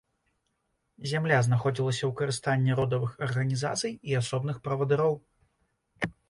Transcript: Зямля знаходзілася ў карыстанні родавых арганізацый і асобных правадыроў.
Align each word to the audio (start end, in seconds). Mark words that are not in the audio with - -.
Зямля 1.11 1.41
знаходзілася 1.47 2.03
ў 2.07 2.09
карыстанні 2.21 2.77
родавых 2.79 3.13
арганізацый 3.27 3.93
і 4.13 4.17
асобных 4.23 4.57
правадыроў. 4.65 5.13